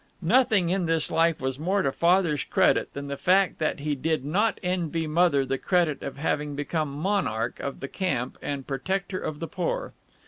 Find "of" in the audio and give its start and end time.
6.01-6.17, 7.59-7.81, 9.19-9.39